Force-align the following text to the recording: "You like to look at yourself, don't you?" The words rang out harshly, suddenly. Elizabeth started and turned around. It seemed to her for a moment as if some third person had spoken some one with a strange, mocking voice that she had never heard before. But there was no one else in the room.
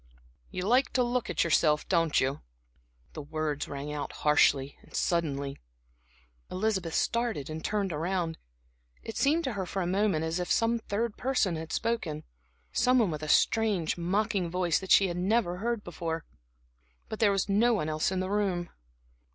"You 0.49 0.63
like 0.67 0.91
to 0.93 1.03
look 1.03 1.29
at 1.29 1.43
yourself, 1.43 1.87
don't 1.87 2.19
you?" 2.19 2.41
The 3.13 3.21
words 3.21 3.67
rang 3.67 3.93
out 3.93 4.11
harshly, 4.25 4.75
suddenly. 4.91 5.59
Elizabeth 6.49 6.95
started 6.95 7.51
and 7.51 7.63
turned 7.63 7.93
around. 7.93 8.39
It 9.03 9.15
seemed 9.15 9.43
to 9.43 9.53
her 9.53 9.67
for 9.67 9.83
a 9.83 9.85
moment 9.85 10.25
as 10.25 10.39
if 10.39 10.51
some 10.51 10.79
third 10.79 11.17
person 11.17 11.55
had 11.55 11.71
spoken 11.71 12.23
some 12.71 12.97
one 12.97 13.11
with 13.11 13.21
a 13.21 13.29
strange, 13.29 13.95
mocking 13.95 14.49
voice 14.49 14.79
that 14.79 14.89
she 14.89 15.07
had 15.07 15.17
never 15.17 15.57
heard 15.57 15.83
before. 15.83 16.25
But 17.07 17.19
there 17.19 17.31
was 17.31 17.47
no 17.47 17.75
one 17.75 17.87
else 17.87 18.11
in 18.11 18.21
the 18.21 18.31
room. 18.31 18.71